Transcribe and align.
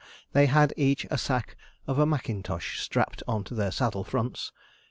They 0.33 0.47
had 0.47 0.73
each 0.77 1.05
a 1.11 1.17
sack 1.19 1.55
of 1.85 1.99
a 1.99 2.07
mackintosh 2.07 2.79
strapped 2.79 3.21
on 3.27 3.43
to 3.43 3.53
their 3.53 3.69
saddle 3.69 4.03
fronts. 4.03 4.51